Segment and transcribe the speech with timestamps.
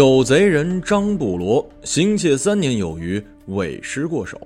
[0.00, 4.40] 有贼人张布罗行窃三年有余，未失过手。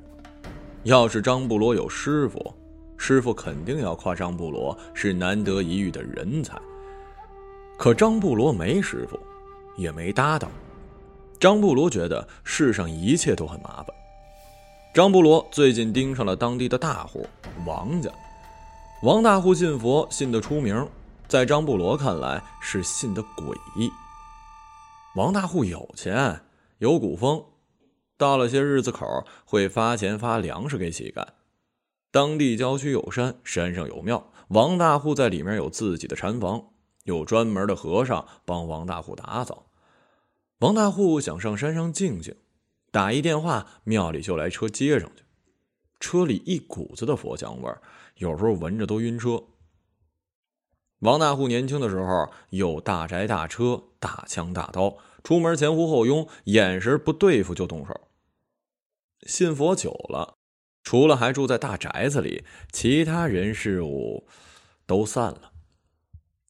[0.83, 2.53] 要是张布罗有师傅，
[2.97, 6.61] 师傅肯定要夸张布罗是难得一遇的人才。
[7.79, 9.17] 可张布罗没师傅，
[9.77, 10.51] 也没搭档。
[11.39, 13.87] 张布罗觉得世上一切都很麻烦。
[14.93, 17.25] 张布罗最近盯上了当地的大户
[17.65, 18.11] 王家。
[19.05, 20.85] 王大户信佛，信得出名，
[21.29, 23.89] 在张布罗看来是信得诡异。
[25.15, 26.41] 王大户有钱，
[26.79, 27.45] 有古风，
[28.17, 29.07] 到了些日子口
[29.45, 31.25] 会发钱发粮食给乞丐。
[32.11, 36.71] 当地郊区有山，山上有庙，王大户在里面有自己的禅房，
[37.05, 39.67] 有专门的和尚帮王大户打扫。
[40.59, 42.35] 王大户想上山上静静，
[42.91, 45.23] 打一电话，庙里就来车接上去。
[46.01, 47.81] 车里一股子的佛香味儿。
[48.17, 49.45] 有时候闻着都晕车。
[51.05, 58.09] 王大户年轻的时候有大宅大车大枪大刀，出门前呼后拥，眼神不对付就动手。
[59.27, 60.37] 信佛久了，
[60.83, 64.27] 除了还住在大宅子里，其他人事物
[64.87, 65.53] 都散了，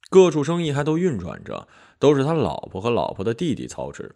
[0.09, 1.67] 各处生意还都运转着，
[1.99, 4.15] 都是他老婆和老婆的弟弟操持。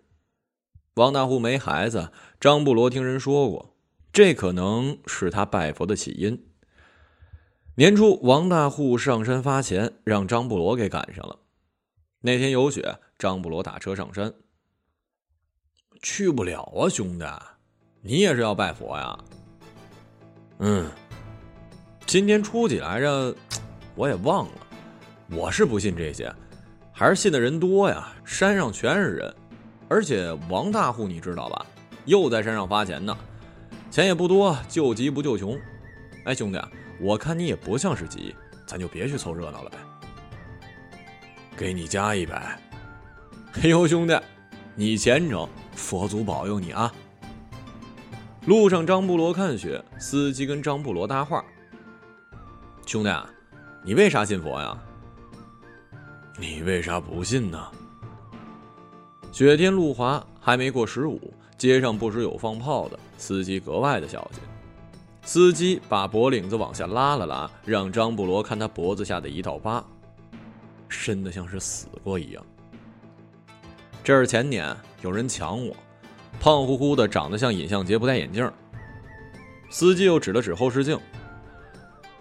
[0.95, 3.75] 王大户没孩子，张布罗听人说过，
[4.13, 6.48] 这可能是他拜佛的起因。
[7.79, 11.39] 年初，王大户上山发钱，让张布罗给赶上了。
[12.21, 14.35] 那天有雪，张布罗打车上山。
[16.03, 17.25] 去不了啊，兄弟，
[18.01, 19.17] 你也是要拜佛呀？
[20.59, 20.91] 嗯，
[22.05, 23.33] 今天初几来着？
[23.95, 24.53] 我也忘了。
[25.31, 26.35] 我是不信这些，
[26.93, 28.13] 还是信的人多呀。
[28.25, 29.33] 山上全是人，
[29.89, 31.65] 而且王大户你知道吧？
[32.07, 33.17] 又在山上发钱呢，
[33.89, 35.57] 钱也不多，救急不救穷。
[36.25, 36.61] 哎，兄弟。
[37.01, 38.35] 我看你也不像是急，
[38.67, 39.79] 咱就别去凑热闹了呗。
[41.57, 42.59] 给你加一百。
[43.53, 44.21] 嘿呦，兄弟，
[44.75, 46.93] 你虔诚，佛祖保佑你啊！
[48.47, 51.45] 路上，张布罗看雪，司机跟张布罗搭话
[52.87, 53.11] ：“兄弟，
[53.85, 54.79] 你为啥信佛呀？
[56.39, 57.67] 你为啥不信呢？”
[59.33, 64.43] 雪天路滑，还没过十五，街上不时有放炮的，司机格外的小心。
[65.29, 69.85] 司机把脖领子往下拉了拉，让张布罗看他脖子下的一道疤，
[70.89, 72.43] 深的像是死过一样。
[74.03, 75.77] 这是前年有人抢我，
[76.41, 78.51] 胖乎乎的，长得像尹相杰，不戴眼镜。
[79.69, 80.99] 司机又指了指后视镜，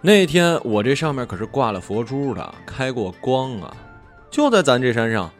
[0.01, 3.73] 那天我这上面可是挂了佛珠的，开过光啊，
[4.29, 5.31] 就在咱这山上。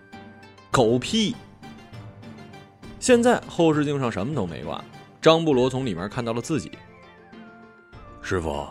[0.71, 1.35] 狗屁！
[2.97, 4.81] 现在后视镜上什么都没挂，
[5.21, 6.71] 张布罗从里面看到了自己。
[8.29, 8.67] 师傅，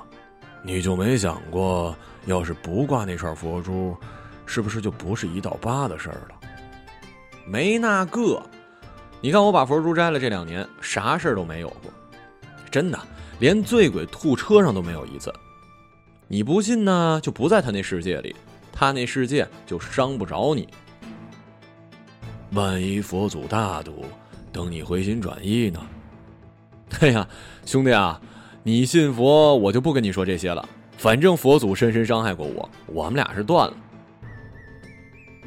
[0.63, 1.97] 你就没想过，
[2.27, 3.97] 要是不挂那串佛珠，
[4.45, 6.39] 是不是就不是一道疤的事儿了？
[7.47, 8.43] 没那个，
[9.23, 11.91] 你看我把佛珠摘了，这两年啥事儿都没有过，
[12.71, 12.99] 真的，
[13.39, 15.33] 连醉鬼吐车上都没有一次。
[16.29, 18.37] 你不信呢，就不在他那世界里，
[18.71, 20.69] 他那世界就伤不着你。
[22.51, 24.05] 万一佛祖大度，
[24.53, 25.81] 等你回心转意呢？
[27.01, 27.27] 哎呀，
[27.65, 28.21] 兄弟啊！
[28.67, 30.69] 你信佛，我就不跟你说这些了。
[30.97, 33.75] 反正佛祖深深伤害过我，我们俩是断了。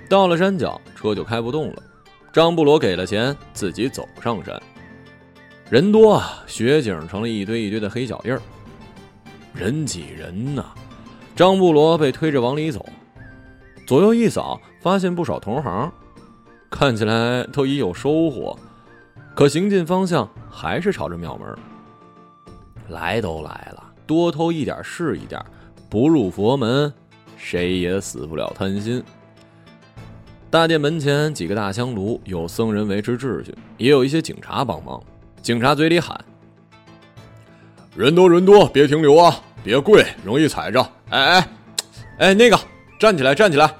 [0.09, 1.83] 到了山脚，车就开不动了。
[2.31, 4.57] 张布罗给了钱，自己走上山。
[5.69, 8.41] 人多啊，雪景成了一堆一堆的黑脚印儿，
[9.53, 10.67] 人挤人呐。
[11.35, 12.85] 张布罗被推着往里走，
[13.85, 15.91] 左右一扫，发现不少同行，
[16.69, 18.57] 看起来都已有收获，
[19.35, 21.53] 可行进方向还是朝着庙门。
[22.89, 25.43] 来都来了，多偷一点是一点，
[25.89, 26.91] 不入佛门，
[27.37, 29.03] 谁也死不了贪心。
[30.49, 35.01] 大殿门前几个大香炉，有僧人维持秩序，也有一些警察帮忙。
[35.41, 36.19] 警察嘴里喊
[37.95, 40.81] ：“人多人多，别停留啊，别跪，容易踩着。
[41.09, 41.47] 哎哎，
[42.17, 42.59] 哎，那个，
[42.99, 43.71] 站起来，站起来。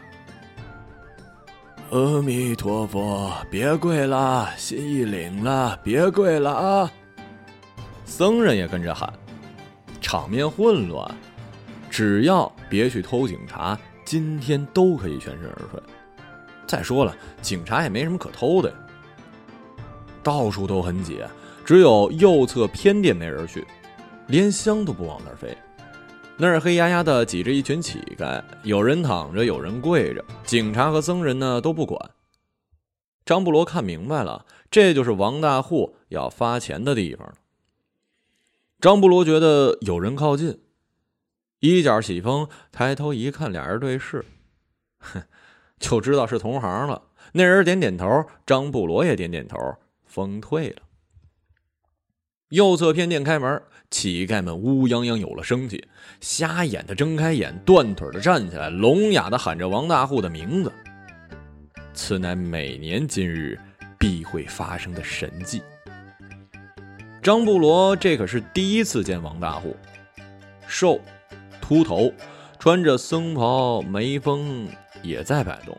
[1.89, 6.91] 阿弥陀佛，别跪了，心意领了，别跪了啊。”
[8.09, 9.13] 僧人也跟着喊，
[10.01, 11.15] 场面混乱。
[11.91, 15.79] 只要别去偷警察，今天都可以全身而退。
[16.65, 18.75] 再说了，警察也没什么可偷的呀。
[20.23, 21.21] 到处都很挤，
[21.63, 23.65] 只有右侧偏殿没人去，
[24.27, 25.55] 连香都不往那儿飞。
[26.35, 30.25] 那儿黑压压的挤着一群乞丐，有人躺着，有人跪着。
[30.43, 32.09] 警察和僧人呢都不管。
[33.23, 37.31] 张布罗看明白了，这就是王大户要发钱的地方
[38.81, 40.57] 张布罗觉得有人靠近，
[41.59, 44.23] 衣角起风，抬头一看，俩人对视，
[44.99, 45.21] 哼，
[45.77, 47.03] 就知道是同行了。
[47.33, 49.57] 那人点点头，张布罗也点点头，
[50.05, 50.83] 风退了。
[52.51, 53.61] 右侧偏殿开门，
[53.91, 55.85] 乞丐们乌泱泱有了生气，
[56.21, 60.71] 瞎眼的睁开眼，断腿的站起来，聋哑的喊着王大户的名字。
[61.93, 63.59] 此乃每年今日
[63.99, 65.61] 必会发生的神迹。
[67.21, 69.75] 张布罗这可是第一次见王大户，
[70.67, 71.01] 瘦，
[71.59, 72.11] 秃头，
[72.57, 74.69] 穿着僧袍，眉峰
[75.03, 75.77] 也在摆动，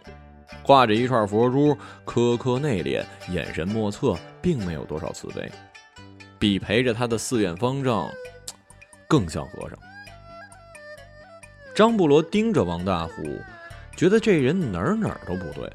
[0.62, 5.50] 挂着一串佛珠，苛刻内敛，眼神莫测，并没有多少慈悲。
[6.38, 8.10] 比陪着他的寺院方丈
[9.08, 9.78] 更像和尚。
[11.74, 13.12] 张布罗盯着王大虎，
[13.96, 15.70] 觉得这人哪儿哪儿都不对，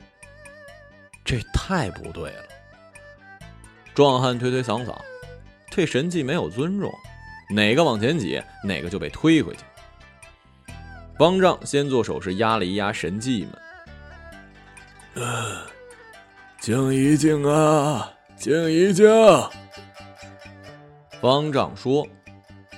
[1.23, 2.43] 这太不对了。
[3.95, 4.95] 壮汉推推搡搡，
[5.75, 6.89] 对神迹没有尊重，
[7.49, 9.59] 哪个往前挤，哪个就被推回去。
[11.17, 13.45] 方丈先做手势压了一压神迹
[15.13, 15.25] 们，
[16.61, 19.05] 静一静啊，静一静。
[21.19, 22.07] 方丈说：“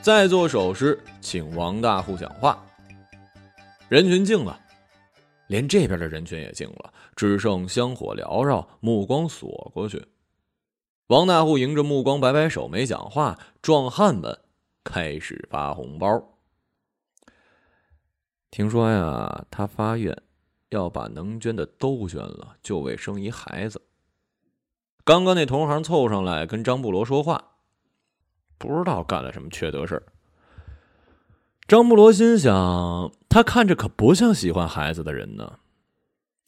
[0.01, 2.65] 再做手势，请王大户讲话。”
[3.89, 4.59] 人群静了，
[5.45, 10.03] 连这边的人群也静了，只剩香火缭绕，目光锁过去。
[11.07, 13.39] 王大户迎着目光摆摆手，没讲话。
[13.61, 14.39] 壮汉们
[14.83, 16.37] 开始发红包。
[18.51, 20.21] 听说呀，他发愿
[20.69, 23.81] 要把能捐的都捐了，就为生一孩子。
[25.05, 27.51] 刚刚那同行凑上来跟张布罗说话。
[28.57, 30.03] 不知道干了什么缺德事。
[31.69, 35.59] 张布罗心想，他看着可不像喜欢孩子的人呢。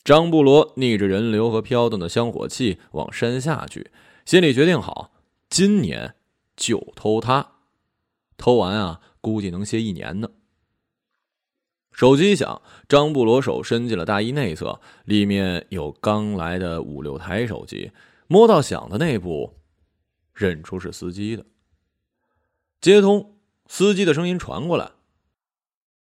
[0.03, 3.91] 张布罗逆着人流和飘动的香火气往山下去，
[4.29, 5.09] 心里决定好，
[5.49, 6.13] 今年
[6.55, 7.53] 就偷他。
[8.37, 10.29] 偷完啊，估计能歇一年呢。
[11.91, 17.91] 手机响，张布罗手伸进了大衣内侧，里面有刚来的五六台手机，
[18.27, 19.59] 摸到响的那部，
[20.31, 21.43] 认出是司机的。
[22.79, 23.35] 接通，
[23.65, 24.85] 司机的声音传过来：“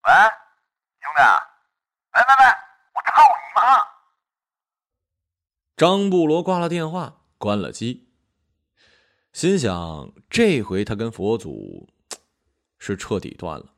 [0.05, 0.13] 喂，
[1.01, 1.23] 兄弟，
[2.13, 2.45] 喂喂喂，
[2.93, 3.83] 我操你妈！”
[5.75, 8.05] 张布罗挂了电话，关了机，
[9.33, 11.89] 心想：这回他跟佛祖
[12.79, 13.73] 是彻底断了。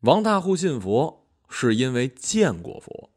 [0.00, 3.10] 王大户信佛是因为见过佛。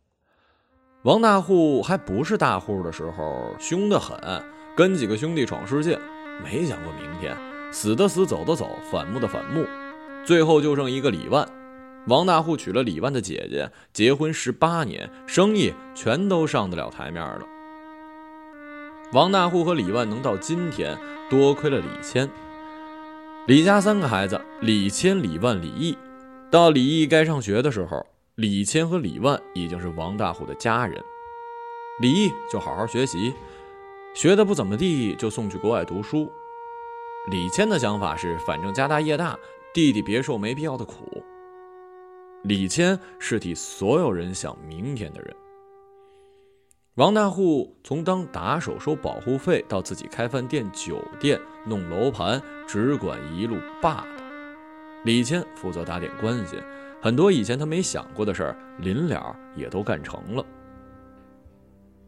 [1.01, 4.15] 王大户还不是大户的时候，凶得很，
[4.75, 5.99] 跟几个兄弟闯世界，
[6.43, 7.35] 没想过明天。
[7.73, 9.65] 死的死，走的走，反目的反目，
[10.23, 11.49] 最后就剩一个李万。
[12.05, 17.56] 王大户娶了李万的姐姐，结婚十八年，生意全都上得了台面了。
[19.13, 20.97] 王大户和李万能到今天，
[21.29, 22.29] 多亏了李谦。
[23.45, 25.97] 李家三个孩子：李谦、李万、李毅。
[26.51, 28.05] 到李毅该上学的时候，
[28.35, 31.01] 李谦和李万已经是王大户的家人。
[32.01, 33.33] 李毅就好好学习，
[34.13, 36.29] 学的不怎么地，就送去国外读书。
[37.31, 39.39] 李谦的想法是，反正家大业大，
[39.73, 41.23] 弟弟别受没必要的苦。
[42.43, 45.33] 李谦是替所有人想明天的人。
[46.97, 54.23] 王大户从当打手收保护费，到自己开饭店、酒店、弄楼盘，只管一路霸道。
[55.05, 56.57] 李谦负责打点关系，
[56.99, 60.43] 很多以前他没想过的事儿，临了也都干成了。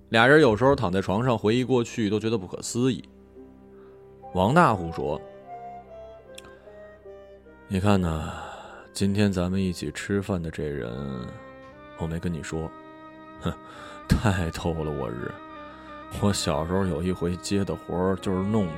[0.09, 3.07] 俩人有时候躺在床上回忆过去，都觉得不可思议。
[4.33, 5.21] 王大户说
[7.69, 8.33] ：“你看呐，
[8.91, 10.91] 今天咱们一起吃饭的这人，
[11.99, 12.67] 我没跟你说，
[13.41, 13.53] 哼，
[14.09, 15.31] 太逗了我日！
[16.19, 18.73] 我小时候有一回接的活就是弄的。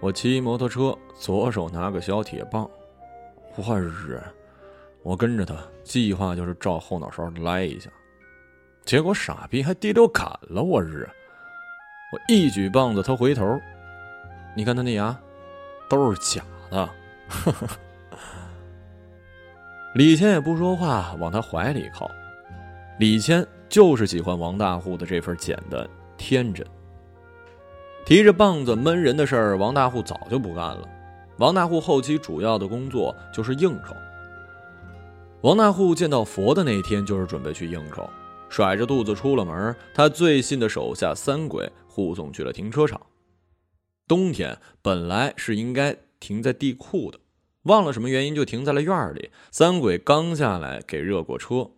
[0.00, 2.68] 我骑摩托车，左手拿个小铁棒，
[3.56, 4.22] 我日！
[5.02, 7.90] 我跟着他，计划就是照后脑勺来一下，
[8.84, 11.06] 结果傻逼还第六砍了，我日！
[12.12, 13.60] 我一举棒子，他回头。”
[14.54, 15.18] 你看他那牙，
[15.88, 16.88] 都是假的。
[19.94, 22.10] 李谦也不说话，往他怀里靠。
[22.98, 25.88] 李谦就是喜欢王大户的这份简单
[26.18, 26.64] 天真。
[28.04, 30.86] 提着棒子闷人的事儿，王大户早就不干了。
[31.38, 33.94] 王大户后期主要的工作就是应酬。
[35.40, 38.06] 王大户见到佛的那天，就是准备去应酬，
[38.50, 39.74] 甩着肚子出了门。
[39.94, 43.00] 他最信的手下三鬼护送去了停车场。
[44.06, 47.18] 冬天本来是应该停在地库的，
[47.62, 49.30] 忘了什么原因就停在了院里。
[49.50, 51.70] 三鬼刚下来给热过车，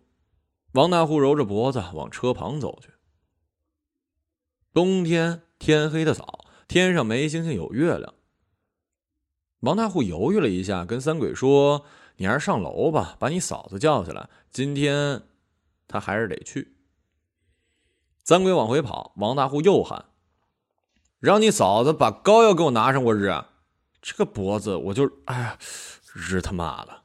[0.75, 2.91] 王大户揉着脖子往车旁走去。
[4.73, 8.13] 冬天天黑的早，天上没星星有月亮。
[9.61, 11.87] 王大户犹豫了一下，跟三鬼说
[12.19, 14.29] ：“你还是上楼吧，把你嫂子叫下来。
[14.51, 15.23] 今天
[15.87, 16.77] 他还是得去。”
[18.25, 20.07] 三鬼往回跑，王大户又喊
[21.21, 23.33] ：“让你嫂子把膏药给我拿上，我日！
[24.03, 25.09] 这个脖子我就……
[25.27, 25.57] 哎呀，
[26.13, 27.04] 日他妈的！”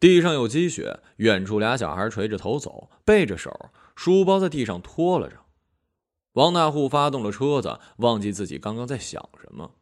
[0.00, 5.44] 地上有积雪，远处俩小孩垂着头走，背着手，书包在地上拖了着。
[6.34, 9.74] 王大户发动了车子，忘记自己刚刚在想什么。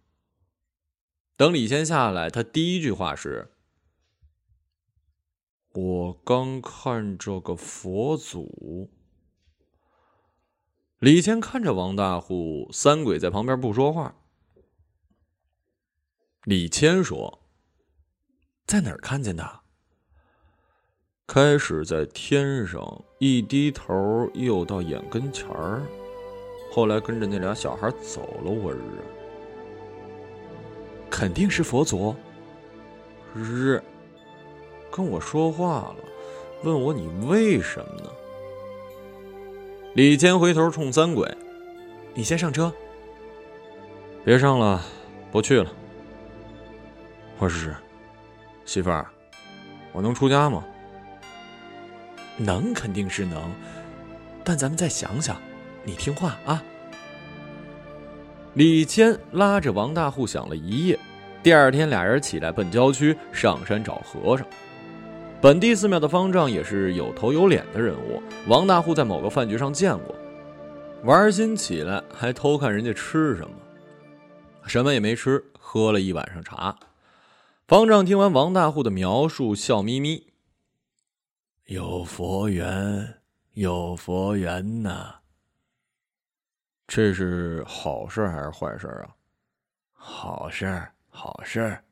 [1.37, 3.53] 等李谦下来，他第一句话是
[5.75, 8.91] ：“我刚看着个佛祖。”
[10.99, 14.15] 李谦看着王大户，三鬼在旁边不说话。
[16.45, 17.43] 李谦说
[18.65, 19.61] ：“在哪儿看见的？”
[21.27, 25.83] 开始在天上，一低头又到眼跟前儿，
[26.73, 28.51] 后来跟着那俩小孩走了。
[28.51, 28.79] 我日，
[31.11, 32.15] 肯定是佛祖。
[33.35, 33.83] 日，
[34.89, 35.97] 跟我说话了，
[36.63, 38.11] 问我你为什么呢？
[39.95, 41.29] 李谦回头冲三鬼
[42.15, 42.73] ：“你先上车。”
[44.25, 44.81] 别上了，
[45.33, 45.73] 不去了。
[47.39, 47.75] 我日，
[48.65, 49.07] 媳妇儿，
[49.93, 50.65] 我能出家吗？
[52.37, 53.51] 能肯定是能，
[54.45, 55.37] 但咱们再想想，
[55.85, 56.63] 你听话啊。
[58.55, 60.99] 李谦拉着王大户想了一夜，
[61.43, 64.47] 第二天俩人起来奔郊区上山找和尚。
[65.41, 70.15] 本地寺庙的方丈也是有头有脸的人物，王大户在某个饭局上见过，
[71.05, 73.51] 玩心起来还偷看人家吃什么，
[74.67, 76.75] 什么也没吃，喝了一晚上茶。
[77.69, 80.25] 方丈听完王大户的描述，笑眯眯。
[81.67, 83.21] 有佛缘，
[83.55, 85.17] 有佛缘呐。
[86.87, 89.17] 这是好事还是坏事啊？
[89.91, 91.83] 好事，好事。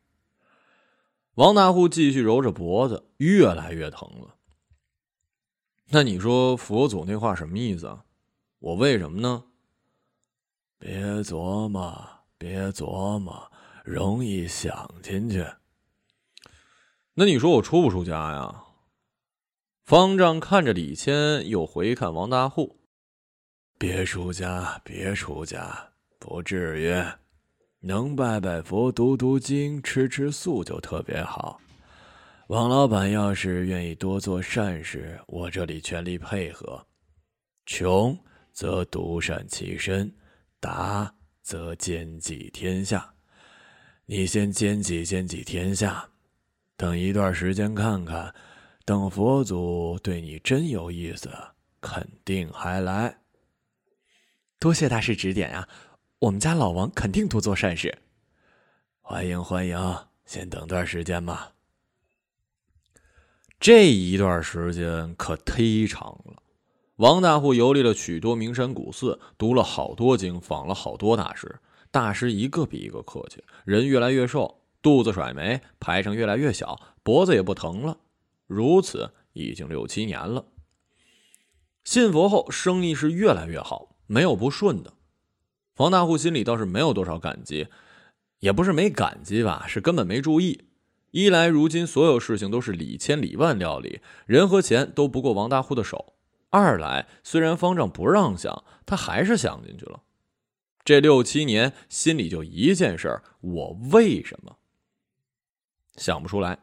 [1.35, 4.37] 王大户继续揉着脖子，越来越疼了。
[5.89, 8.05] 那你说佛祖那话什么意思啊？
[8.61, 9.45] 我为什么呢？
[10.79, 13.51] 别琢磨，别琢磨，
[13.83, 15.45] 容易想进去。
[17.15, 18.61] 那你说我出不出家呀？
[19.85, 22.75] 方丈看着李谦，又回看王大户
[23.79, 27.05] ：“别出家，别出家，不至于。
[27.81, 31.61] 能拜拜佛、读读经、吃吃素就特别好。
[32.47, 36.83] 王老板要是愿意多做善事，我这里全力配合。
[37.67, 38.19] 穷
[38.55, 40.11] 则独善其身，
[40.61, 43.13] 达则兼济天下。
[44.07, 46.09] 你先兼济兼济天下，
[46.75, 48.35] 等一段时间看看。”
[48.87, 51.31] 等佛祖对你真有意思，
[51.81, 53.21] 肯定还来。
[54.59, 55.67] 多谢大师指点啊！
[56.19, 57.97] 我们家老王肯定多做善事。
[59.01, 59.79] 欢迎欢迎，
[60.27, 61.53] 先等段时间吧。
[63.59, 66.43] 这一段时间可忒长了。
[66.97, 71.59] 王大户游历了许多名山古寺，读了好多经，访了好多大师。
[71.91, 77.97] 大师一个比一个客气，人越来越瘦，肚子甩没，排场越来越小，脖子也不疼了。
[78.47, 80.47] 如此已经六七年了。
[81.83, 84.95] 信佛后，生意是越来越好，没有不顺的。
[85.77, 87.69] 王大户心里倒是没有多少感激，
[88.39, 90.69] 也不是没感激吧，是根本没注意。
[91.11, 96.15] 一来，如今所有事情都是李千里万料理，人和钱都不过王大户的手；
[96.51, 100.03] 二来，虽然方丈不让想，他还是想进去了。
[100.85, 104.57] 这六七年，心里就一件事儿：我为什么
[105.97, 106.59] 想不出来？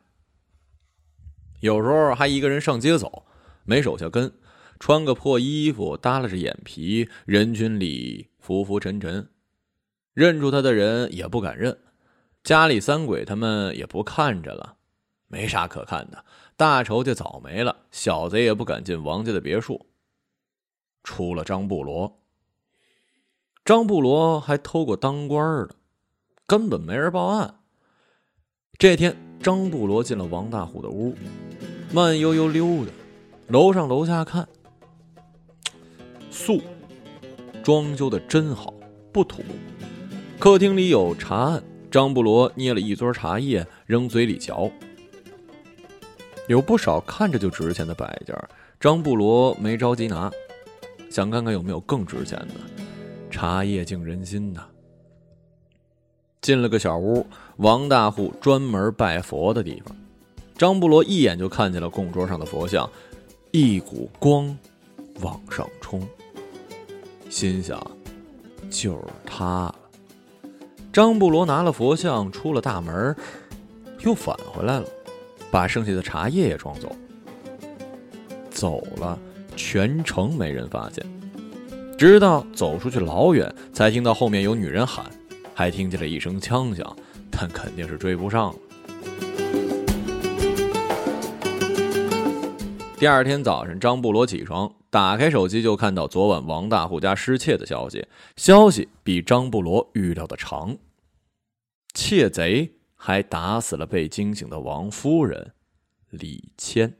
[1.61, 3.25] 有时候还一个人上街走，
[3.63, 4.33] 没手下跟，
[4.79, 9.29] 穿个破衣服，耷拉着眼皮，人群里浮浮沉沉，
[10.13, 11.77] 认出他的人也不敢认，
[12.43, 14.75] 家里三鬼他们也不看着了，
[15.27, 16.25] 没啥可看的，
[16.57, 19.87] 大仇家早没了，小贼也不敢进王家的别墅。
[21.03, 22.19] 除了张布罗，
[23.63, 25.75] 张布罗还偷过当官的，
[26.47, 27.59] 根本没人报案。
[28.79, 31.15] 这天，张布罗进了王大虎的屋，
[31.93, 32.91] 慢悠悠溜达，
[33.49, 34.47] 楼上楼下看，
[36.29, 36.61] 素，
[37.61, 38.73] 装修的真好，
[39.11, 39.43] 不土。
[40.39, 44.71] 客厅里有茶案，张布罗捏了一撮茶叶扔嘴里嚼，
[46.47, 48.33] 有不少看着就值钱的摆件，
[48.79, 50.31] 张布罗没着急拿，
[51.09, 52.53] 想看看有没有更值钱的。
[53.29, 54.65] 茶叶静人心呐。
[56.39, 59.93] 进了个小屋，王大户专门拜佛的地方。
[60.61, 62.87] 张布罗一眼就看见了供桌上的佛像，
[63.49, 64.55] 一股光
[65.21, 66.07] 往上冲，
[67.31, 67.81] 心想
[68.69, 69.75] 就是他了。
[70.93, 73.15] 张布罗拿了佛像出了大门，
[74.01, 74.85] 又返回来了，
[75.49, 76.95] 把剩下的茶叶也装走。
[78.51, 79.17] 走了，
[79.55, 81.03] 全程没人发现，
[81.97, 85.09] 直到走出去老远，才听到后面有女人喊，
[85.55, 86.95] 还听见了一声枪响，
[87.31, 88.59] 但肯定是追不上了。
[93.01, 98.07] 第二天早晨，张布罗起床，打开手机就看到昨晚王大户家失窃的消息。
[98.35, 100.77] 消息比张布罗预料的长，
[101.95, 105.53] 窃贼还打死了被惊醒的王夫人
[106.11, 106.95] 李谦。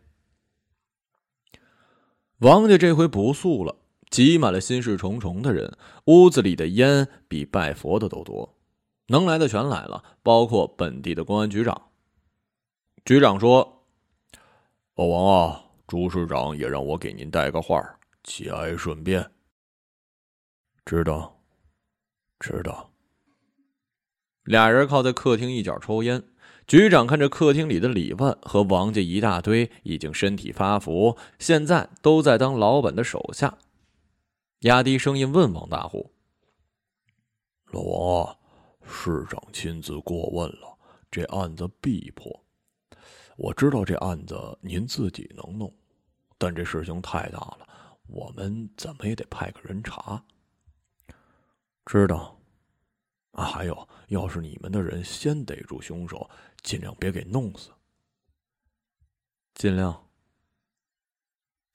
[2.40, 3.76] 王家这回不素了，
[4.10, 8.56] 挤满了心事重重的人，屋子里的烟比拜佛的都多，
[9.10, 11.80] 能来的全来了，包括本地的公安局长。
[13.06, 13.84] 局长说
[14.98, 17.78] ：“老王啊。”朱市长也让我给您带个话，
[18.24, 19.30] 节哀顺变。
[20.86, 21.38] 知道，
[22.40, 22.94] 知道。
[24.46, 26.24] 俩人靠在客厅一角抽烟。
[26.66, 33.58] 局长看着客厅里的李万和王家一大堆，已经身体发福，现在都在当老板的手下，
[34.60, 36.14] 压低声音问王大户
[37.74, 38.38] ：“老王啊，
[38.88, 40.78] 市长亲自过问了，
[41.12, 42.46] 这案子必破。
[43.36, 45.70] 我知道这案子您自己能弄。”
[46.42, 47.68] 但这事情太大了，
[48.08, 50.24] 我们怎么也得派个人查。
[51.86, 52.36] 知道。
[53.34, 56.28] 啊，还有，要是你们的人先逮住凶手，
[56.64, 57.70] 尽量别给弄死。
[59.54, 60.08] 尽量。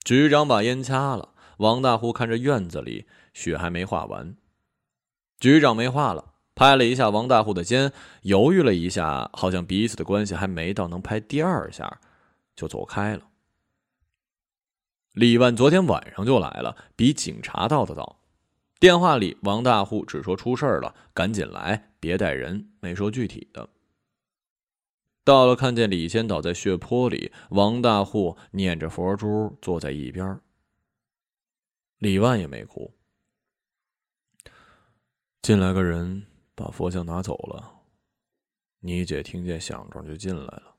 [0.03, 1.35] 局长把烟掐了。
[1.59, 4.37] 王大户看着院子里雪还没化完，
[5.39, 7.93] 局长没话了，拍了一下王大户的肩，
[8.23, 12.01] 犹豫了一下，好像彼此的关系还没到能拍第二下，
[12.57, 13.29] 就走开了。
[15.17, 18.21] 李万昨天晚上就来了，比警察到的早。
[18.79, 23.71] 电话里，王大户只说出事了，赶紧来，别带人，没说具体的。
[25.25, 30.39] 到了，看见李谦倒在血泊里，王大户念着佛珠坐在一边。
[31.97, 32.93] 李万也没哭。
[35.41, 37.81] 进来个人把佛像拿走了，
[38.81, 40.77] 你姐听见响声就进来了。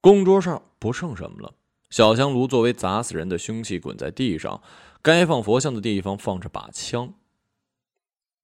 [0.00, 1.52] 供桌上不剩什么了。
[1.90, 4.62] 小香炉作为砸死人的凶器滚在地上，
[5.00, 7.14] 该放佛像的地方放着把枪。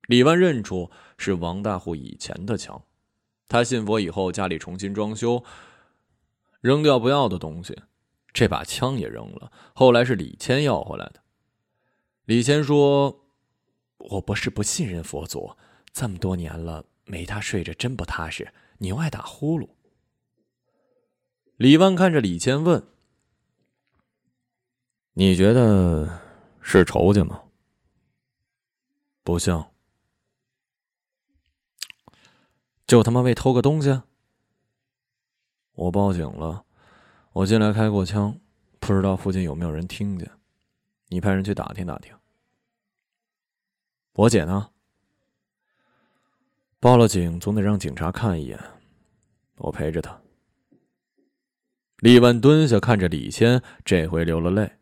[0.07, 2.83] 李万认出是王大户以前的枪，
[3.49, 5.45] 他信佛以后家里重新装修，
[6.61, 7.79] 扔掉不要的东西，
[8.33, 9.53] 这把枪也扔了。
[9.75, 11.21] 后来是李谦要回来的。
[12.25, 13.27] 李谦说
[13.99, 15.55] ：“我不是不信任佛祖，
[15.93, 19.69] 这么多年了没他睡着真不踏实，牛爱打呼噜。”
[21.59, 22.83] 李万看着李谦问。
[25.17, 26.21] 你觉得
[26.61, 27.41] 是仇家吗？
[29.23, 29.71] 不像，
[32.85, 34.03] 就他妈为偷个东西。
[35.75, 36.65] 我报警了，
[37.33, 38.41] 我进来开过枪，
[38.81, 40.29] 不知道附近有没有人听见。
[41.11, 42.13] 你派人去打听打听。
[44.15, 44.71] 我姐呢？
[46.81, 48.59] 报了警，总得让警察看一眼。
[49.59, 50.21] 我陪着他。
[51.99, 54.73] 李万蹲下，看着李谦，这回流了泪。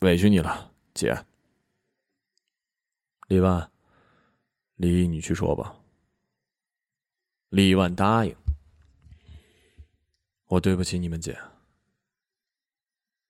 [0.00, 1.24] 委屈你了，姐。
[3.28, 3.70] 李万，
[4.76, 5.76] 李你去说吧。
[7.50, 8.34] 李万答应。
[10.46, 11.38] 我对不起你们姐。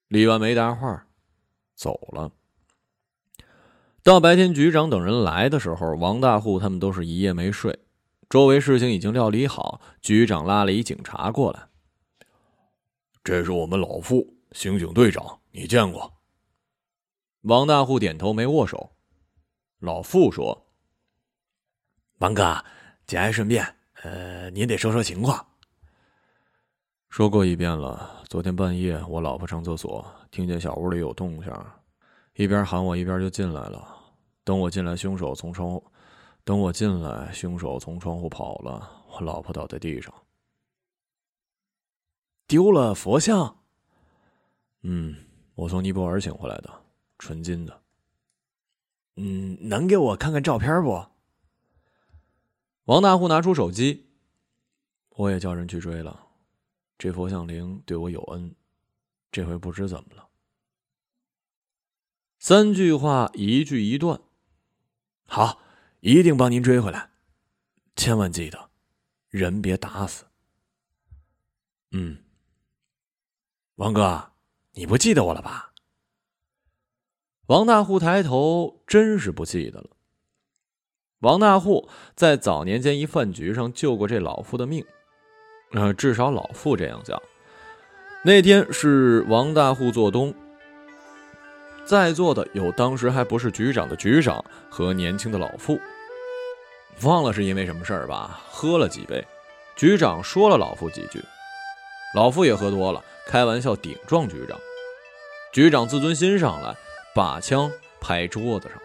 [0.08, 1.06] 李万没搭话，
[1.74, 2.32] 走了。
[4.02, 7.78] 到白天局长等人来的时候，王大户他们都是一夜没睡，
[8.28, 9.80] 周围事情已经料理好。
[10.00, 11.68] 局长拉了一警察过来，
[13.22, 14.39] 这是我们老傅。
[14.52, 16.12] 刑警队长，你见过？
[17.42, 18.90] 王大户点头，没握手。
[19.78, 20.66] 老傅说
[22.18, 22.64] ：“王哥，
[23.06, 23.64] 节哀顺变，
[24.02, 25.46] 呃，您得说说情况。”
[27.08, 28.22] 说过一遍了。
[28.28, 31.52] 昨天半夜，我老婆上厕所，听见小屋里有动静，
[32.34, 33.96] 一边喊我，一边就进来了。
[34.44, 35.84] 等我进来，凶手从窗户，
[36.44, 39.04] 等我进来，凶手从窗户跑了。
[39.08, 40.12] 我老婆倒在地上，
[42.46, 43.56] 丢了佛像。
[44.82, 45.14] 嗯，
[45.54, 46.82] 我从尼泊尔请回来的，
[47.18, 47.82] 纯金的。
[49.16, 51.06] 嗯，能给我看看照片不？
[52.84, 54.08] 王大户拿出手机，
[55.10, 56.28] 我也叫人去追了。
[56.96, 58.54] 这佛像灵对我有恩，
[59.30, 60.28] 这回不知怎么了。
[62.38, 64.18] 三句话，一句一段。
[65.26, 65.60] 好，
[66.00, 67.10] 一定帮您追回来，
[67.96, 68.70] 千万记得，
[69.28, 70.24] 人别打死。
[71.90, 72.24] 嗯，
[73.74, 74.29] 王哥。
[74.72, 75.72] 你不记得我了吧？
[77.46, 79.90] 王大户抬头，真是不记得了。
[81.20, 84.84] 王大户在早年间一饭局上救过这老妇的命，
[85.72, 87.20] 呃，至少老妇这样讲。
[88.24, 90.32] 那天是王大户做东，
[91.84, 95.80] 在座的有当时还不是局长的局长和年轻的老妇。
[97.02, 99.26] 忘了是因为什么事儿吧，喝了几杯，
[99.74, 101.20] 局长说了老妇几句，
[102.14, 104.58] 老妇也喝多了，开玩笑顶撞局长，
[105.52, 106.74] 局长自尊心上来，
[107.14, 108.78] 把枪拍桌子上。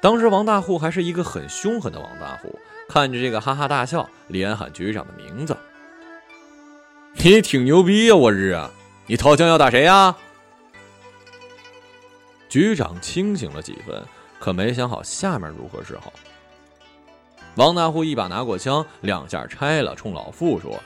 [0.00, 5.56] 当时王大户还是一个很凶狠的王大户，看着这个哈哈大笑，连喊局长的名字
[7.18, 8.70] ：“你挺牛逼呀，我日啊！
[9.06, 10.14] 你掏枪要打谁呀？”
[12.48, 14.02] 局长清醒了几分，
[14.38, 16.12] 可没想好下面如何是好。
[17.56, 20.80] 王大户一把拿过枪，两下拆了，冲老傅说：“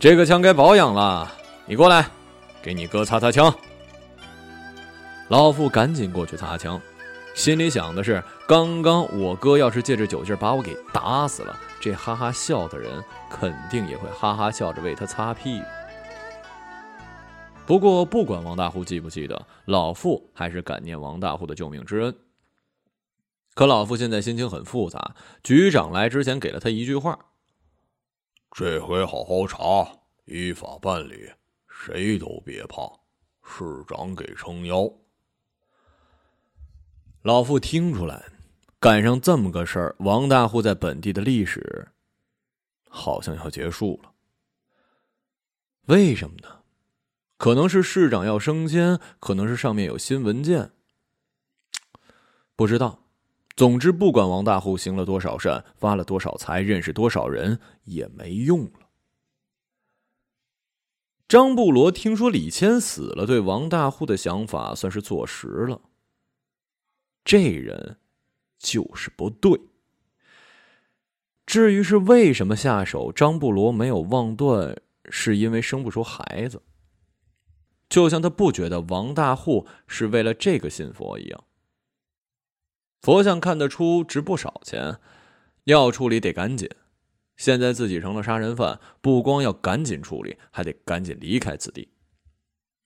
[0.00, 1.30] 这个枪该保养了，
[1.66, 2.08] 你过来，
[2.62, 3.54] 给你哥擦擦枪。”
[5.28, 6.80] 老傅赶紧过去擦枪，
[7.34, 15.66] 心里想的是：刚刚我哥要是借着酒劲把我给打死了，这哈哈笑的人肯定也会哈哈笑着为他擦屁股。
[17.66, 22.16] 不过，不管王大户记不记得，老傅还是感念王大户的救命之恩。
[23.54, 25.14] 可老傅现在心情很复杂。
[25.42, 27.18] 局长来之前给了他一句话
[28.50, 31.30] ：“这回好好查，依法办理，
[31.68, 32.90] 谁都别怕，
[33.44, 34.90] 市长给撑腰。”
[37.22, 38.24] 老傅听出来，
[38.78, 41.88] 赶上这么个事儿，王大户在本地的历史
[42.88, 44.12] 好像要结束了。
[45.86, 46.62] 为什么呢？
[47.36, 50.72] 可能是市长要升迁，可能是上面有新文件，
[52.56, 53.02] 不知道。
[53.60, 58.88] 总之，不管王大户行了多少善，发了多少财，认识多少人，也没用了。
[61.28, 65.82] 张布罗听说李谦死了，对王大户的想法算是坐实了。
[67.22, 67.98] 这人
[68.58, 69.60] 就是不对。
[71.44, 74.74] 至于是为什么下手，张布罗没有妄断，
[75.10, 76.62] 是因为生不出孩子。
[77.90, 81.44] 就像他不觉得王大户是为了这个信佛一样。
[83.00, 84.98] 佛像看得出值不少钱，
[85.64, 86.68] 要处理得赶紧。
[87.36, 91.88] 现在自己成了杀人犯，不光要赶紧处理，还得赶紧离开此地。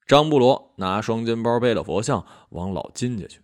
[0.06, 3.40] 张布罗拿双肩包背了佛像，往老金家去。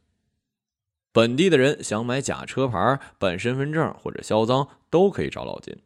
[1.13, 5.77] 本地的人想买假车牌、办身份证或者销赃，都可以找老金。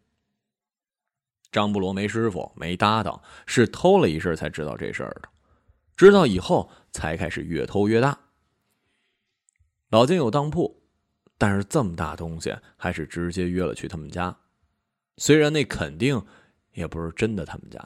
[1.51, 5.29] 张布罗没师傅，没搭档，是偷了一阵才知道这事儿的。
[5.97, 8.19] 知道以后，才开始越偷越大。
[9.95, 10.77] 老金有当铺，
[11.39, 14.37] 但是这么大东西还是直接约了去他们家。
[15.19, 16.21] 虽然那肯定
[16.73, 17.79] 也不是真的他们家。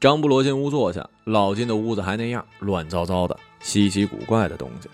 [0.00, 4.88] 张布罗进屋坐下，老金的屋子还那样乱糟糟的，稀奇古怪的东西。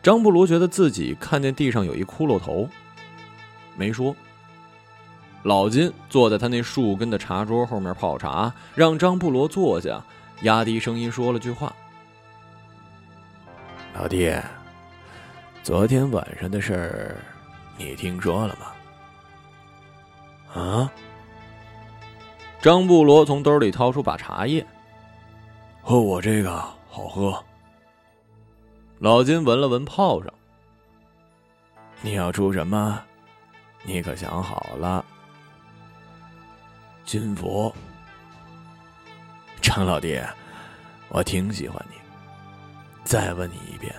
[0.00, 2.68] 张布罗觉得自己看见地上有一骷髅头，
[3.76, 4.14] 没说。
[5.42, 10.00] 老金坐在他那树根的茶桌后面泡茶，让张布罗坐下，
[10.42, 11.74] 压低声音说了句话。
[13.94, 14.34] 老弟，
[15.62, 17.16] 昨天晚上的事儿，
[17.76, 18.72] 你听说了吗？
[20.60, 20.90] 啊！
[22.60, 24.66] 张布罗从兜里掏出把茶叶，
[25.80, 27.40] 喝我这个好喝。
[28.98, 30.34] 老金闻了闻，泡上。
[32.00, 33.00] 你要出什么？
[33.84, 35.04] 你可想好了？
[37.04, 37.72] 金佛，
[39.62, 40.20] 张老弟，
[41.10, 41.94] 我挺喜欢你。
[43.04, 43.94] 再问你一遍，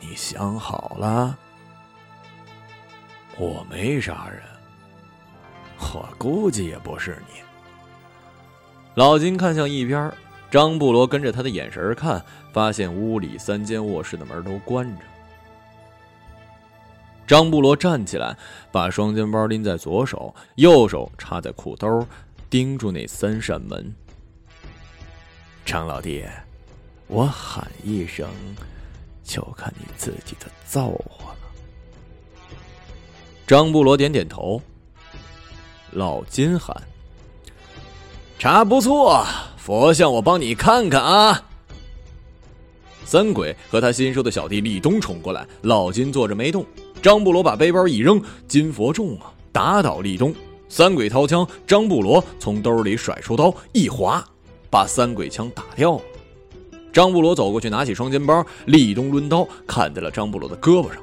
[0.00, 1.36] 你想好了？
[3.36, 4.40] 我没杀人，
[5.78, 7.40] 我估计也不是你。
[8.94, 10.12] 老金看向一边，
[10.48, 15.02] 张布罗跟着他的眼神看，发现屋里三间卧室的门都关着。
[17.26, 18.36] 张布罗站起来，
[18.70, 22.06] 把双肩包拎在左手，右手插在裤兜，
[22.48, 23.92] 盯住那三扇门。
[25.64, 26.24] 张老弟。
[27.06, 28.28] 我喊一声，
[29.22, 31.38] 就看你自己的造化了。
[33.46, 34.60] 张布罗点点头。
[35.92, 36.76] 老金喊
[38.36, 39.24] ：“茶不错，
[39.56, 41.40] 佛像我帮你看看啊。”
[43.04, 46.66] 三鬼和他新收的小弟立冬冲过来，老金坐着没动。
[47.00, 50.34] 张布罗把背包一扔，金佛重啊，打倒立冬。
[50.68, 54.26] 三鬼掏枪，张布罗从兜里甩出刀，一划，
[54.70, 56.02] 把三鬼枪打掉了。
[56.94, 61.02] 张布罗走过去，拿起双肩包，立冬抡刀砍在了张布罗的胳膊上，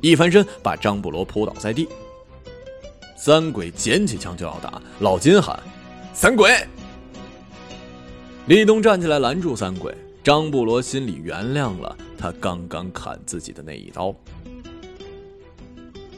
[0.00, 1.88] 一翻身把张布罗扑倒在地。
[3.16, 5.56] 三鬼捡起枪就要打，老金喊
[6.12, 6.52] ：“三鬼！”
[8.46, 9.94] 立冬站起来拦住三鬼。
[10.24, 14.14] 张布罗心里原谅了他刚刚砍自己的那一刀。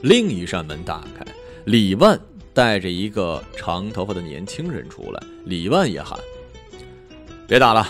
[0.01, 1.25] 另一扇门打开，
[1.67, 2.19] 李万
[2.55, 6.19] 带着一个长头发的年轻人出来，李万也喊
[7.47, 7.87] ：“别打了！”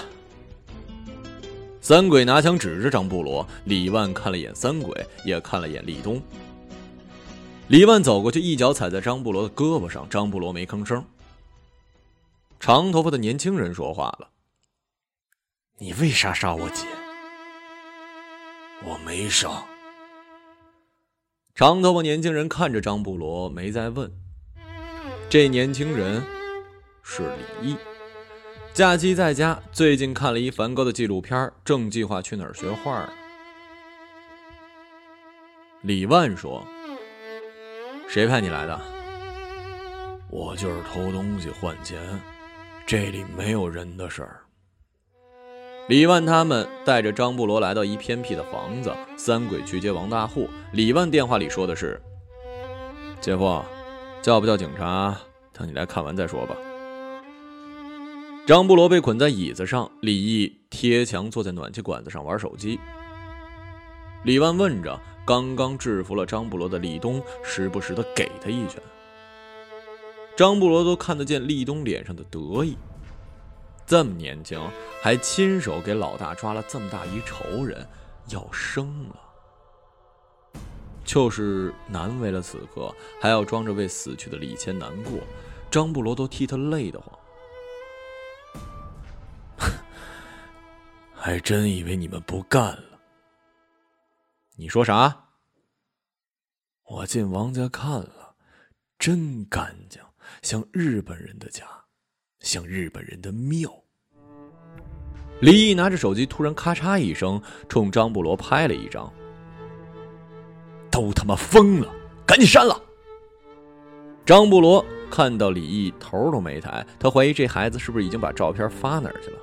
[1.81, 6.21] 三鬼拿枪指着张布罗，李万看了眼三鬼，也看了眼立冬。
[7.69, 11.05] 李万走过去，一脚踩在张布罗的胳膊上，张布罗没吭声。
[12.59, 14.29] 长头发的年轻人说话了
[15.79, 16.85] ：“你为啥杀我姐？”
[18.85, 19.65] 我没杀。
[21.55, 24.11] 长头发年轻人看着张布罗，没再问。
[25.31, 26.23] 这年轻人
[27.03, 27.31] 是
[27.63, 27.77] 李毅，
[28.81, 33.13] 假期在家，最近看了一梵高的纪录片，正计划去哪儿学画呢。
[35.83, 36.67] 李万说
[38.09, 38.81] ：“谁派你来的？”
[40.33, 42.01] 我就是偷东西换钱，
[42.87, 44.41] 这里没有人的事儿。
[45.89, 50.49] 李万他们带着张布罗来到一偏僻的房子，三鬼去接王大户。
[50.73, 52.01] 李万电话里说的是
[53.21, 53.63] ：“姐夫，
[54.23, 55.15] 叫不叫警察？
[55.53, 56.57] 等你来看完再说吧。”
[58.51, 62.81] 张布罗被捆在椅子上，李毅贴墙坐在暖气管子上玩手机。
[64.25, 68.83] 李万问着刚刚制服了张布罗的李东，时不时的给他一拳。
[70.37, 72.77] 张布罗都看得见立冬脸上的得意。
[73.87, 74.61] 这么年轻，
[75.01, 77.87] 还亲手给老大抓了这么大一仇人，
[78.31, 79.17] 要生了，
[81.05, 85.21] 就是难为了此刻，还要装着为死去的李谦难过，
[85.71, 87.17] 张布罗都替他累得慌。
[91.23, 92.99] 还真以为你们不干了？
[94.57, 95.15] 你说啥？
[96.87, 98.35] 我进王家看了，
[98.99, 100.01] 真干净，
[100.41, 101.67] 像日本人的家。
[102.39, 103.71] 像日本人的庙。
[105.43, 109.13] 李毅拿着手机，突然咔嚓一声，冲张布罗拍了一张。
[110.91, 111.95] 都他妈疯了，
[112.27, 112.83] 赶紧删了！
[114.25, 119.39] 张布罗看到李毅头都没抬，他怀疑这孩子是不是已经把照片发哪儿去了。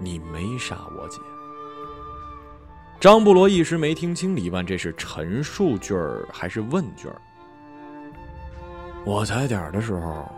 [0.00, 1.20] 你没杀我姐。
[2.98, 7.22] 张布罗一时没听清李万这是陈述句儿还是问句儿。
[9.04, 10.28] 我踩点的时候。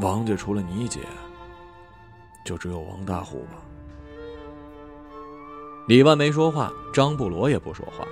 [0.00, 1.00] 王家除了你姐，
[2.44, 3.52] 就只有王大虎吧。
[5.88, 8.06] 李万没说话，张布罗也不说话。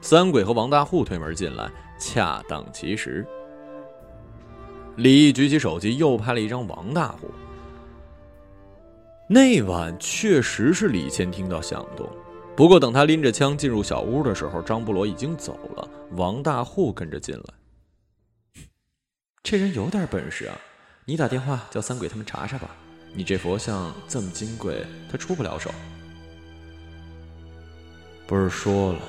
[0.00, 3.24] 三鬼和王大户推门进来，恰当其时。
[4.96, 7.30] 李毅举起手机，又拍了一张王大户。
[9.30, 12.08] 那晚确实是李谦听到响动，
[12.56, 18.64] 不过等他拎着枪进入小屋的时候，张布罗已经走了，王大户跟着进来。
[19.42, 20.58] 这人有点本事啊！
[21.04, 22.70] 你打电话叫三鬼他们查查吧，
[23.12, 25.70] 你这佛像这么金贵，他出不了手。
[28.26, 29.00] 不是说了，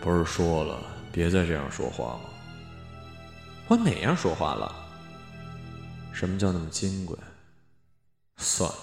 [0.00, 2.30] 不是说了，别再这样说话了。
[3.68, 4.74] 我哪样说话了？
[6.12, 7.16] 什么叫那么金贵？
[8.36, 8.76] 算了，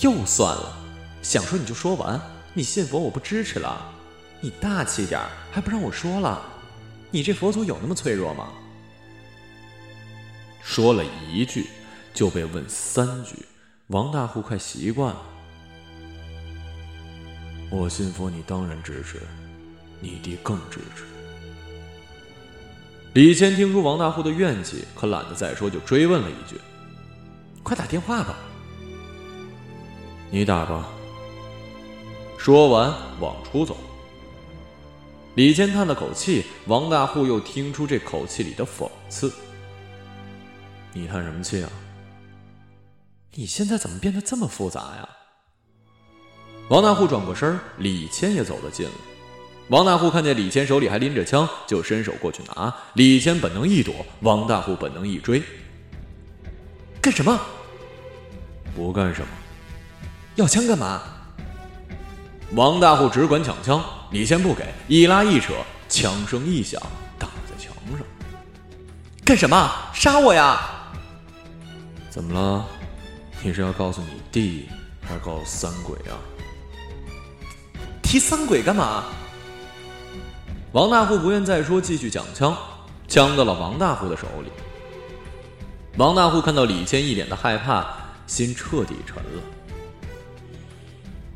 [0.00, 0.76] 又算了。
[1.22, 2.20] 想说你就说完，
[2.54, 3.92] 你信佛我不支持了。
[4.40, 6.40] 你大气点还不让我说了？
[7.10, 8.48] 你这佛祖有那么脆弱吗？
[10.62, 11.68] 说了一句，
[12.12, 13.46] 就被问三句。
[13.88, 15.22] 王大户快习惯了。
[17.70, 19.20] 我信佛，你当然支持，
[20.00, 21.04] 你弟更支持。
[23.14, 26.60] 李谦听出王大户的怨气，可懒得再说，就追问了一句
[27.62, 28.36] ：“快打电话吧。”
[30.30, 30.88] 你打吧。
[32.38, 33.76] 说完往出走。
[35.34, 39.32] 李谦叹了口气，王大户又听出这口气里的讽刺。
[40.92, 41.70] 你叹什么气啊？
[43.34, 45.08] 你现在怎么变得这么复杂呀？
[46.68, 48.92] 王大户转过身，李谦也走了近了。
[49.68, 52.74] 王大户看见李谦手里还拎着枪，就伸手过去拿。
[52.94, 55.42] 李谦本能一躲，王大户本能一追。
[57.02, 57.38] 干什么？
[58.74, 59.28] 不干什么。
[60.36, 61.00] 要枪干嘛？
[62.52, 65.54] 王大户只管抢枪，你先不给，一拉一扯，
[65.88, 66.80] 枪声一响，
[67.18, 68.06] 打在墙上。
[69.24, 69.70] 干什么？
[69.94, 70.60] 杀我呀！
[72.10, 72.64] 怎么了？
[73.42, 74.68] 你是要告诉你弟，
[75.02, 76.14] 还是告诉三鬼啊？
[78.02, 79.04] 提三鬼干嘛？
[80.72, 82.54] 王大户不愿再说，继续讲枪，
[83.08, 84.50] 枪到了王大户的手里。
[85.96, 87.86] 王大户看到李谦一脸的害怕，
[88.26, 89.42] 心彻底沉了。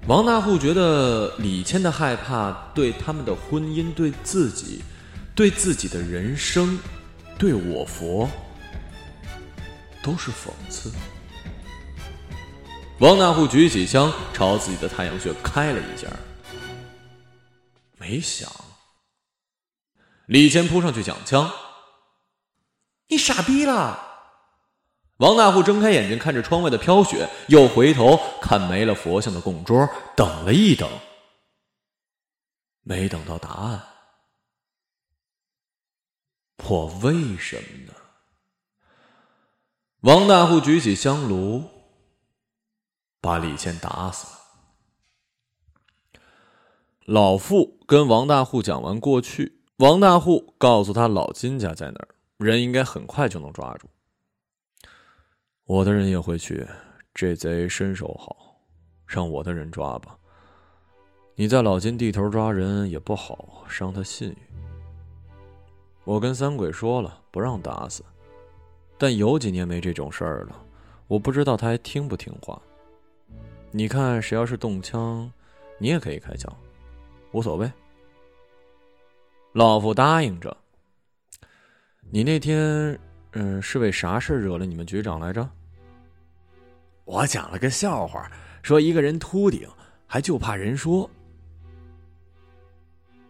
[0.07, 4.83] 王大户觉得李谦的害怕对他们的婚姻、对自己、
[5.35, 6.79] 对自己的人生、
[7.39, 8.29] 对我佛。
[10.03, 10.91] 都是讽刺。
[13.01, 16.09] 王大户举起枪，朝自己的太阳穴开了一下，
[17.99, 18.51] 没响。
[20.25, 21.51] 李谦扑上去抢枪，
[23.09, 24.10] 你傻逼了！
[25.21, 30.89] 王大户睁开眼睛看着窗外的飘雪，又回头看没了佛像的供桌，等了一等，
[32.83, 33.83] 没等到答案。
[36.65, 37.93] 我为什么呢？
[40.01, 41.65] 王大户举起香炉，
[43.21, 44.39] 把李谦打死了。
[47.05, 53.87] 老傅跟王大户讲完过去，王大户告诉他老金家在哪儿，人应该很快就能抓住。
[55.71, 56.67] 我的人也会去，
[57.15, 58.57] 这贼身手好，
[59.07, 60.19] 让我的人抓吧。
[61.37, 64.39] 你在老金地头抓人也不好，伤他信誉。
[66.03, 68.03] 我跟三鬼说了，不让打死。
[68.99, 70.61] 但有几年没这种事儿了，
[71.07, 72.61] 我不知道他还听不听话。
[73.71, 75.33] 你看，谁要是动枪，
[75.79, 76.53] 你也可以开枪，
[77.31, 77.71] 无所谓。
[79.53, 80.57] 老夫答应着。
[82.11, 82.99] 你那天，
[83.35, 85.49] 嗯，是为啥事惹了你们局长来着？
[87.11, 88.31] 我讲了个笑话，
[88.63, 89.69] 说一个人秃顶，
[90.07, 91.11] 还就怕人说。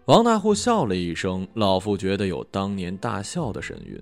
[0.05, 3.99] 王大户笑了一声，老妇觉得有当年大笑的神韵。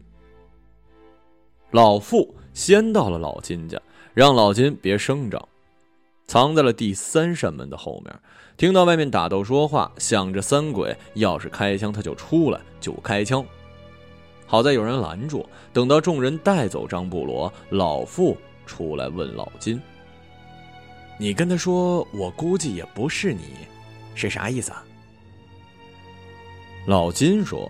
[1.71, 3.81] 老妇先到了老金家，
[4.14, 5.49] 让老金别声张，
[6.27, 8.21] 藏在了第三扇门的后面。
[8.57, 13.45] 听到外面打斗说话，想着三鬼要是开枪，他就出来就开枪。
[14.45, 15.49] 好在有人拦住。
[15.73, 18.37] 等到众人带走张布罗，老妇
[18.68, 19.83] 出来问老金
[21.18, 23.66] ：“你跟他说，我估计也不是你，
[24.14, 24.85] 是啥意思啊？”
[26.87, 27.68] 老金说：“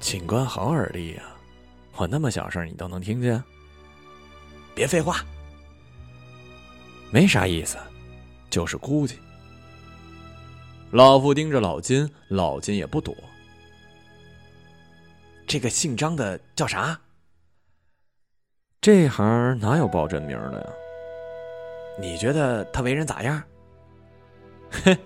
[0.00, 1.22] 警官好耳力呀。”
[1.96, 3.42] 我那么小声，你都能听见？
[4.72, 5.24] 别废话，
[7.10, 7.76] 没啥意思，
[8.50, 9.18] 就是估计。
[10.92, 13.12] 老夫盯着老金，老金也不躲。
[15.44, 16.96] 这个姓张的叫啥？
[18.80, 20.66] 这行哪有报真名的呀？
[21.98, 23.42] 你觉得他为人咋样？
[24.70, 24.96] 嘿，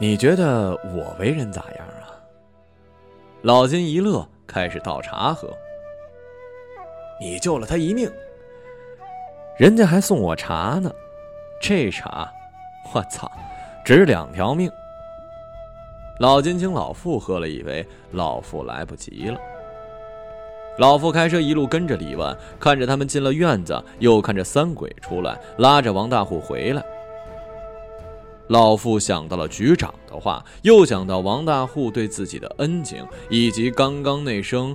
[0.00, 2.10] 你觉得我为人咋样啊？
[3.42, 4.26] 老金一乐。
[4.48, 5.46] 开始倒茶喝。
[7.20, 8.10] 你救了他一命，
[9.58, 10.90] 人家还送我茶呢。
[11.60, 12.32] 这茶，
[12.94, 13.30] 我操，
[13.84, 14.70] 值两条命。
[16.18, 19.38] 老金请老傅喝了一杯，老傅来不及了。
[20.78, 26.82] 老傅开车一路跟着李万，看着他们进了院子，又看着三鬼出来，拉着王大户回来。
[28.46, 34.74] 老妇想到了局长的话，又想到王大户对自己的恩情，以及刚刚那声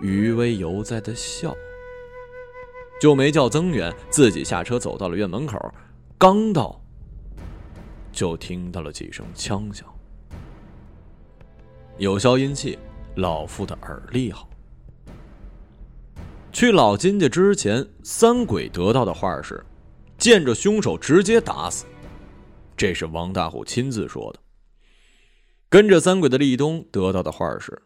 [0.00, 1.54] 余威犹在的笑，
[3.00, 5.56] 就没叫增援，自己下车走到了院门口。
[6.18, 6.80] 刚到，
[8.12, 9.86] 就听到了几声枪响。
[11.96, 12.76] 有消音器，
[13.14, 14.48] 老妇的耳力好。
[16.54, 19.66] 去老金家之前，三鬼得到的话是：
[20.16, 21.84] 见着凶手直接打死。
[22.76, 24.38] 这是王大虎亲自说的。
[25.68, 27.82] 跟着三鬼的立冬得到的话是：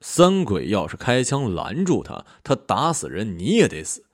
[0.00, 4.04] 三鬼要是开枪拦住他，他打死人你也得死。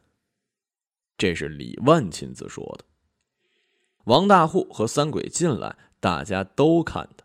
[1.16, 2.85] 这是李万亲自说的。
[4.05, 7.24] 王大户和三鬼进来，大家都看他。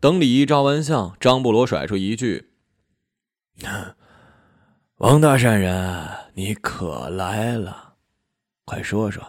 [0.00, 2.49] 等李毅照完相，张布罗甩出一句
[4.98, 7.94] ：“王大善人，你可来了，
[8.64, 9.22] 快说说。”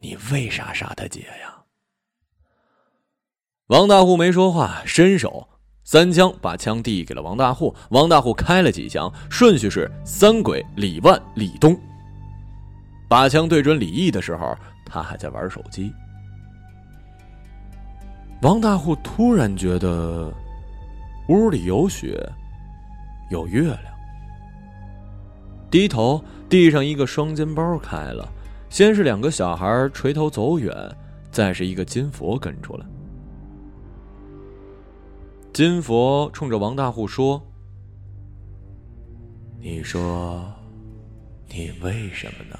[0.00, 1.56] 你为啥杀他姐呀？
[3.66, 5.48] 王大户没说话，伸手
[5.82, 7.74] 三枪把枪递给了王大户。
[7.90, 11.76] 王大户开了几枪，顺序是三鬼、李万、李东。
[13.08, 15.92] 把枪对准李毅的时候，他还在玩手机。
[18.42, 20.32] 王大户突然觉得
[21.28, 22.24] 屋里有雪，
[23.30, 23.84] 有月亮。
[25.70, 28.26] 低头，地上一个双肩包开了。
[28.70, 30.74] 先是两个小孩垂头走远，
[31.30, 32.86] 再是一个金佛跟出来。
[35.52, 37.42] 金佛冲着王大户说
[39.58, 40.44] ：“你说，
[41.48, 42.58] 你为什么呢？”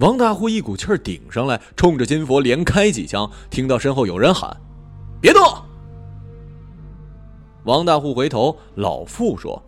[0.00, 3.30] 王大户一股气儿顶上来，冲着金佛连开几枪。
[3.50, 4.54] 听到身后有人喊
[5.20, 5.42] ：“别动！”
[7.64, 9.62] 王大户回头，老傅说：“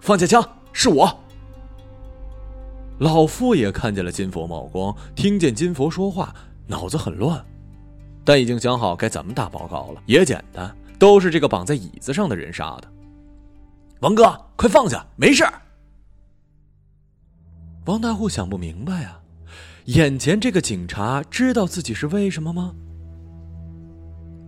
[0.00, 1.08] 放下枪，是我。”
[2.98, 6.34] 老傅也看见了金佛冒光，听见金佛说话，
[6.66, 7.44] 脑子很乱，
[8.24, 10.02] 但已经想好该怎么打报告了。
[10.06, 12.88] 也简单，都是这个绑在椅子上的人杀的。
[14.00, 15.44] 王哥，快放下，没事。
[17.84, 19.20] 王大户想不明白啊，
[19.84, 22.74] 眼前这个警察知道自己是为什么吗？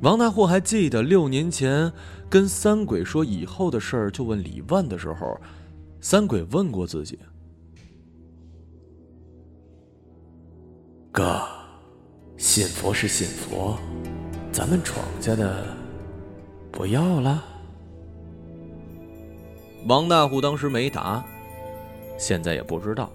[0.03, 1.93] 王大户还记得六年前
[2.31, 5.37] 跟三鬼说以后的事儿就问李万的时候，
[6.01, 7.19] 三鬼问过自己
[11.11, 11.43] ：“哥，
[12.37, 13.77] 信佛是信佛，
[14.53, 15.77] 咱们闯家的
[16.71, 17.45] 不要了。”
[19.89, 21.25] 王大户当时没答，
[22.17, 23.11] 现在也不知道。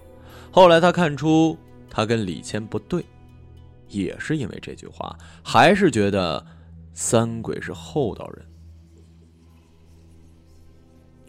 [0.50, 1.56] 后来他看出
[1.88, 3.02] 他跟李谦不对，
[3.88, 6.46] 也是因为这句话，还是觉得。
[6.98, 8.42] 三鬼是厚道人，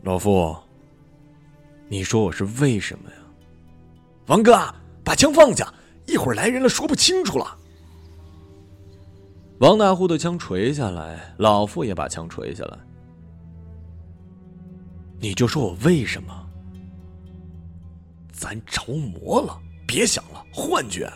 [0.04, 0.56] 老夫，
[1.90, 3.18] 你说我是为什么呀？
[4.28, 4.58] 王哥，
[5.04, 5.74] 把枪放下，
[6.06, 7.58] 一会儿来人了说不清楚了。
[9.60, 12.78] 王大户的枪垂下来，老妇也把枪垂下来。
[15.20, 16.48] 你就说我为什么？
[18.32, 21.12] 咱着魔了，别想了，幻觉。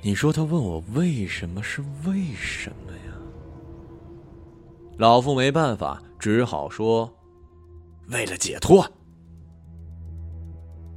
[0.00, 3.12] 你说他问我为什么是为什么呀？
[4.96, 7.12] 老妇没办法，只好说
[8.10, 8.88] ：“为了解脱。”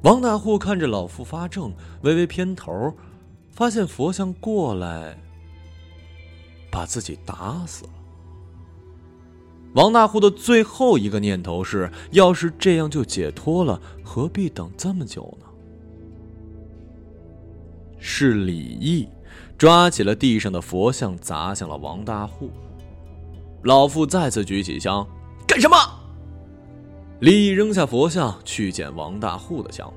[0.03, 1.73] 王大户看着老妇发怔，
[2.03, 2.93] 微微偏头，
[3.49, 5.17] 发现佛像过来，
[6.69, 7.91] 把自己打死了。
[9.73, 15.47] 王大户的最后一个念头是：要是这样就解脱了，何必等这么久呢？
[17.97, 19.09] 是李毅
[19.57, 22.51] 抓起了地上的佛像，砸向了王大户。
[23.63, 25.07] 老妇再次举起枪，
[25.47, 25.77] 干什么？
[27.21, 29.91] 李毅扔下佛像，去捡王大户的枪，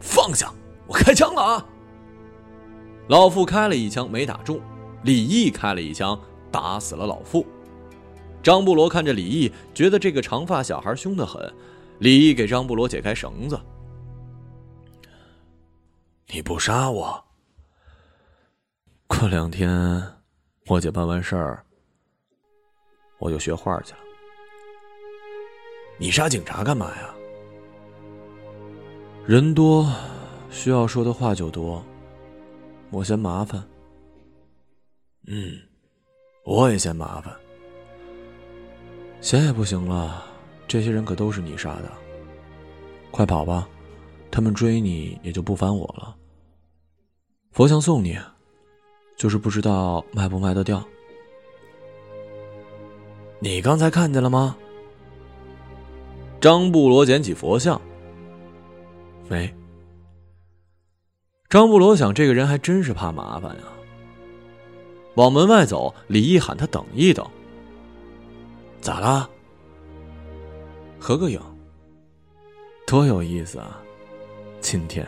[0.00, 0.52] 放下！
[0.86, 1.66] 我开枪了啊！
[3.08, 4.60] 老傅开了一枪，没打中。
[5.02, 6.18] 李毅开了一枪，
[6.50, 7.46] 打死了老傅。
[8.42, 11.52] 张布罗看着李毅，觉得这个长发小孩凶得很。
[11.98, 13.60] 李毅给张布罗解开绳子。
[16.28, 17.24] 你不杀我，
[19.06, 20.02] 过两天
[20.66, 21.64] 我姐办完事儿，
[23.18, 23.98] 我就学画去了。
[26.04, 27.14] 你杀警察干嘛呀？
[29.26, 29.90] 人多，
[30.50, 31.82] 需要说的话就多，
[32.90, 33.64] 我嫌麻烦。
[35.26, 35.58] 嗯，
[36.44, 37.34] 我也嫌麻烦。
[39.22, 40.26] 嫌也不行了，
[40.68, 41.90] 这些人可都是你杀的。
[43.10, 43.66] 快跑吧，
[44.30, 46.14] 他们追你也就不烦我了。
[47.50, 48.14] 佛像送你，
[49.16, 50.84] 就是不知道卖不卖得掉。
[53.38, 54.54] 你刚才看见了吗？
[56.44, 57.80] 张布罗捡起佛像，
[59.30, 59.50] 没。
[61.48, 63.62] 张布罗想，这个人还真是怕麻烦呀。
[65.14, 67.26] 往门外走，李毅喊他等一等。
[68.82, 69.26] 咋啦？
[71.00, 71.40] 合个影，
[72.86, 73.80] 多有意思啊！
[74.60, 75.06] 今天。